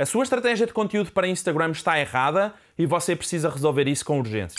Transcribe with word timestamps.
A 0.00 0.06
sua 0.06 0.22
estratégia 0.22 0.66
de 0.66 0.72
conteúdo 0.72 1.12
para 1.12 1.28
Instagram 1.28 1.72
está 1.72 2.00
errada 2.00 2.54
e 2.78 2.86
você 2.86 3.14
precisa 3.14 3.50
resolver 3.50 3.86
isso 3.86 4.02
com 4.02 4.18
urgência. 4.18 4.58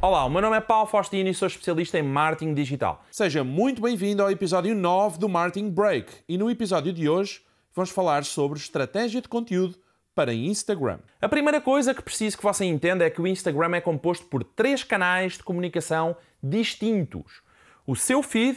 Olá, 0.00 0.24
o 0.24 0.30
meu 0.30 0.40
nome 0.40 0.56
é 0.56 0.60
Paulo 0.60 0.86
Faustino 0.86 1.28
e 1.28 1.34
sou 1.34 1.48
especialista 1.48 1.98
em 1.98 2.02
marketing 2.04 2.54
digital. 2.54 3.04
Seja 3.10 3.42
muito 3.42 3.82
bem-vindo 3.82 4.22
ao 4.22 4.30
episódio 4.30 4.72
9 4.72 5.18
do 5.18 5.28
Marketing 5.28 5.68
Break. 5.68 6.12
E 6.28 6.38
no 6.38 6.48
episódio 6.48 6.92
de 6.92 7.08
hoje 7.08 7.40
vamos 7.74 7.90
falar 7.90 8.24
sobre 8.24 8.56
estratégia 8.56 9.20
de 9.20 9.26
conteúdo 9.26 9.74
para 10.14 10.32
Instagram. 10.32 11.00
A 11.20 11.28
primeira 11.28 11.60
coisa 11.60 11.92
que 11.92 12.02
preciso 12.02 12.38
que 12.38 12.44
você 12.44 12.64
entenda 12.64 13.04
é 13.04 13.10
que 13.10 13.20
o 13.20 13.26
Instagram 13.26 13.74
é 13.74 13.80
composto 13.80 14.26
por 14.26 14.44
três 14.44 14.84
canais 14.84 15.32
de 15.32 15.42
comunicação 15.42 16.16
distintos. 16.40 17.42
O 17.84 17.96
seu 17.96 18.22
feed, 18.22 18.56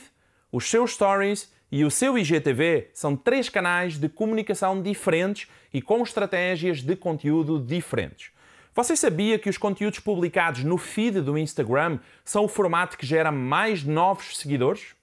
os 0.52 0.70
seus 0.70 0.94
stories 0.94 1.52
e 1.72 1.86
o 1.86 1.92
seu 1.92 2.18
IGTV 2.18 2.90
são 2.94 3.16
três 3.16 3.48
canais 3.48 3.98
de 3.98 4.10
comunicação 4.10 4.82
diferentes 4.82 5.48
e 5.74 5.82
com 5.82 6.04
estratégias 6.04 6.82
de 6.82 6.96
conteúdo 6.96 7.60
diferentes. 7.60 8.32
Você 8.76 8.96
sabia 8.96 9.40
que 9.40 9.50
os 9.50 9.58
conteúdos 9.58 10.00
publicados 10.00 10.64
no 10.64 10.78
feed 10.78 11.22
do 11.22 11.38
Instagram 11.38 12.00
são 12.26 12.46
o 12.46 12.50
formato 12.50 12.98
que 12.98 13.06
gera 13.06 13.32
mais 13.32 13.84
novos 13.84 14.38
seguidores? 14.38 14.96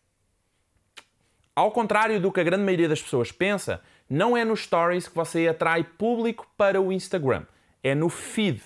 Ao 1.57 1.71
contrário 1.71 2.21
do 2.21 2.31
que 2.31 2.41
a 2.41 2.45
grande 2.45 2.65
maioria 2.65 2.89
das 2.89 3.03
pessoas 3.03 3.33
pensa, 3.33 3.83
não 4.09 4.37
é 4.37 4.45
nos 4.45 4.61
stories 4.61 5.09
que 5.09 5.15
você 5.15 5.49
atrai 5.49 5.83
público 5.85 6.47
para 6.57 6.81
o 6.81 6.93
Instagram, 6.93 7.45
é 7.83 7.95
no 7.95 8.09
feed. 8.09 8.63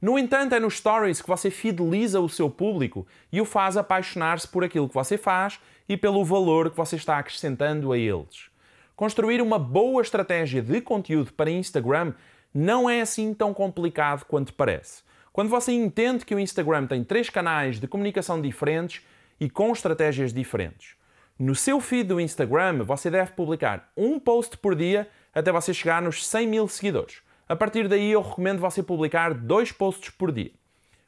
No 0.00 0.18
entanto, 0.18 0.54
é 0.54 0.60
nos 0.60 0.78
stories 0.78 1.20
que 1.20 1.28
você 1.28 1.50
fideliza 1.50 2.20
o 2.20 2.28
seu 2.28 2.48
público 2.48 3.06
e 3.30 3.40
o 3.40 3.44
faz 3.44 3.76
apaixonar-se 3.76 4.48
por 4.48 4.64
aquilo 4.64 4.88
que 4.88 4.94
você 4.94 5.18
faz 5.18 5.60
e 5.86 5.96
pelo 5.96 6.24
valor 6.24 6.70
que 6.70 6.76
você 6.76 6.96
está 6.96 7.18
acrescentando 7.18 7.92
a 7.92 7.98
eles. 7.98 8.48
Construir 8.96 9.42
uma 9.42 9.58
boa 9.58 10.00
estratégia 10.00 10.62
de 10.62 10.80
conteúdo 10.80 11.32
para 11.32 11.50
Instagram 11.50 12.14
não 12.52 12.88
é 12.88 13.02
assim 13.02 13.34
tão 13.34 13.52
complicado 13.52 14.24
quanto 14.24 14.54
parece. 14.54 15.02
Quando 15.32 15.48
você 15.48 15.72
entende 15.72 16.24
que 16.24 16.34
o 16.34 16.40
Instagram 16.40 16.86
tem 16.86 17.04
três 17.04 17.28
canais 17.28 17.78
de 17.78 17.86
comunicação 17.86 18.40
diferentes 18.40 19.02
e 19.38 19.48
com 19.48 19.70
estratégias 19.72 20.32
diferentes. 20.32 20.94
No 21.38 21.54
seu 21.54 21.80
feed 21.80 22.08
do 22.08 22.20
Instagram, 22.20 22.82
você 22.84 23.10
deve 23.10 23.32
publicar 23.32 23.90
um 23.96 24.18
post 24.18 24.58
por 24.58 24.74
dia 24.74 25.08
até 25.34 25.52
você 25.52 25.72
chegar 25.72 26.02
nos 26.02 26.26
100 26.26 26.46
mil 26.46 26.68
seguidores. 26.68 27.22
A 27.50 27.56
partir 27.56 27.88
daí, 27.88 28.12
eu 28.12 28.22
recomendo 28.22 28.60
você 28.60 28.80
publicar 28.80 29.34
dois 29.34 29.72
posts 29.72 30.08
por 30.10 30.30
dia. 30.30 30.52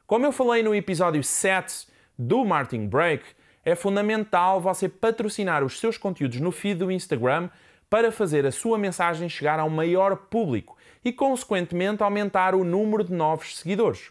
Como 0.08 0.26
eu 0.26 0.32
falei 0.32 0.60
no 0.60 0.74
episódio 0.74 1.22
7 1.22 1.86
do 2.18 2.44
Marketing 2.44 2.88
Break, 2.88 3.24
é 3.64 3.76
fundamental 3.76 4.60
você 4.60 4.88
patrocinar 4.88 5.62
os 5.62 5.78
seus 5.78 5.96
conteúdos 5.96 6.40
no 6.40 6.50
feed 6.50 6.80
do 6.80 6.90
Instagram 6.90 7.48
para 7.88 8.10
fazer 8.10 8.44
a 8.44 8.50
sua 8.50 8.76
mensagem 8.76 9.28
chegar 9.28 9.60
ao 9.60 9.70
maior 9.70 10.16
público 10.16 10.76
e, 11.04 11.12
consequentemente, 11.12 12.02
aumentar 12.02 12.56
o 12.56 12.64
número 12.64 13.04
de 13.04 13.12
novos 13.12 13.58
seguidores. 13.58 14.10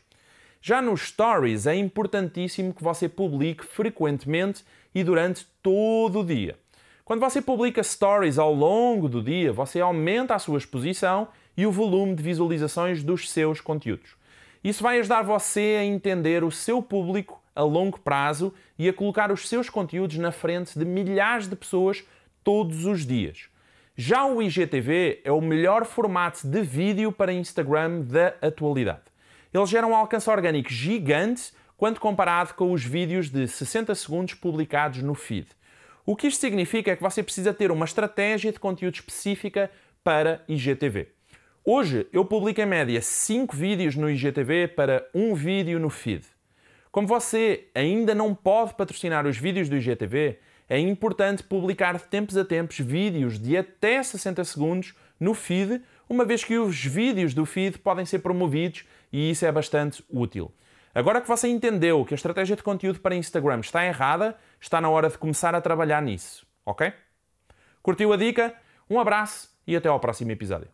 Já 0.62 0.82
nos 0.82 1.02
Stories 1.02 1.68
é 1.68 1.76
importantíssimo 1.76 2.74
que 2.74 2.82
você 2.82 3.10
publique 3.10 3.66
frequentemente 3.66 4.64
e 4.96 5.04
durante 5.04 5.46
todo 5.62 6.22
o 6.22 6.26
dia. 6.26 6.58
Quando 7.04 7.20
você 7.20 7.42
publica 7.42 7.82
Stories 7.82 8.38
ao 8.38 8.54
longo 8.54 9.10
do 9.10 9.22
dia, 9.22 9.52
você 9.52 9.80
aumenta 9.80 10.36
a 10.36 10.40
sua 10.40 10.58
exposição 10.58 11.28
e 11.58 11.66
o 11.66 11.72
volume 11.72 12.16
de 12.16 12.24
visualizações 12.24 13.04
dos 13.04 13.30
seus 13.30 13.60
conteúdos. 13.60 14.16
Isso 14.64 14.84
vai 14.84 15.00
ajudar 15.00 15.24
você 15.24 15.78
a 15.80 15.84
entender 15.84 16.44
o 16.44 16.52
seu 16.52 16.82
público 16.82 17.42
a 17.56 17.64
longo 17.64 18.00
prazo 18.00 18.54
e 18.78 18.88
a 18.88 18.94
colocar 18.94 19.32
os 19.32 19.50
seus 19.50 19.70
conteúdos 19.70 20.18
na 20.18 20.32
frente 20.32 20.78
de 20.78 20.86
milhares 20.86 21.48
de 21.48 21.56
pessoas 21.56 22.04
todos 22.44 22.86
os 22.86 23.06
dias. 23.06 23.50
Já 23.96 24.26
o 24.26 24.42
IGTV 24.42 25.22
é 25.24 25.32
o 25.32 25.42
melhor 25.42 25.86
formato 25.86 26.48
de 26.48 26.62
vídeo 26.62 27.12
para 27.12 27.34
Instagram 27.34 28.02
da 28.02 28.34
atualidade. 28.42 29.02
Ele 29.54 29.66
gera 29.66 29.86
um 29.86 29.96
alcance 29.96 30.30
orgânico 30.30 30.70
gigante 30.70 31.52
quando 31.76 32.00
comparado 32.00 32.54
com 32.54 32.72
os 32.72 32.84
vídeos 32.84 33.30
de 33.30 33.48
60 33.48 33.94
segundos 33.96 34.34
publicados 34.36 35.02
no 35.02 35.16
feed. 35.16 35.48
O 36.04 36.16
que 36.16 36.28
isto 36.28 36.42
significa 36.42 36.92
é 36.92 36.96
que 36.96 37.02
você 37.02 37.22
precisa 37.22 37.54
ter 37.54 37.72
uma 37.72 37.86
estratégia 37.86 38.52
de 38.52 38.60
conteúdo 38.60 38.96
específica 38.96 39.70
para 40.04 40.44
IGTV. 40.48 41.10
Hoje 41.64 42.08
eu 42.12 42.26
publico 42.26 42.60
em 42.60 42.66
média 42.66 43.00
5 43.00 43.56
vídeos 43.56 43.96
no 43.96 44.10
IGTV 44.10 44.70
para 44.70 45.08
um 45.14 45.36
vídeo 45.36 45.80
no 45.80 45.92
feed. 45.92 46.26
Como 46.92 47.08
você 47.08 47.68
ainda 47.76 48.16
não 48.16 48.34
pode 48.34 48.74
patrocinar 48.74 49.28
os 49.28 49.38
vídeos 49.38 49.70
do 49.70 49.78
IGTV, 49.78 50.40
é 50.68 50.80
importante 50.80 51.44
publicar 51.44 51.96
de 51.98 52.04
tempos 52.06 52.36
a 52.36 52.44
tempos 52.44 52.80
vídeos 52.80 53.38
de 53.38 53.56
até 53.56 54.02
60 54.02 54.44
segundos 54.44 54.96
no 55.20 55.36
feed, 55.36 55.84
uma 56.10 56.26
vez 56.26 56.44
que 56.44 56.58
os 56.58 56.84
vídeos 56.84 57.36
do 57.36 57.46
feed 57.46 57.78
podem 57.78 58.08
ser 58.08 58.20
promovidos 58.20 58.86
e 59.14 59.30
isso 59.30 59.46
é 59.46 59.52
bastante 59.52 60.04
útil. 60.10 60.52
Agora 60.94 61.22
que 61.22 61.28
você 61.28 61.48
entendeu 61.48 62.04
que 62.04 62.14
a 62.14 62.16
estratégia 62.16 62.56
de 62.56 62.64
conteúdo 62.64 63.00
para 63.00 63.16
Instagram 63.16 63.62
está 63.62 63.86
errada, 63.86 64.36
está 64.60 64.82
na 64.82 64.90
hora 64.90 65.10
de 65.10 65.18
começar 65.18 65.56
a 65.56 65.62
trabalhar 65.62 66.02
nisso, 66.02 66.46
ok? 66.66 66.92
Curtiu 67.82 68.12
a 68.12 68.18
dica? 68.18 68.54
Um 68.90 69.00
abraço 69.00 69.50
e 69.66 69.76
até 69.76 69.88
ao 69.88 70.00
próximo 70.00 70.32
episódio. 70.32 70.68